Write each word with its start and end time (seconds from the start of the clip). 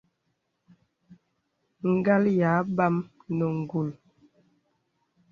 Ngàl 1.95 2.23
yā 2.39 2.49
àbam 2.61 2.95
nə 3.37 3.45
ngùl. 3.61 3.89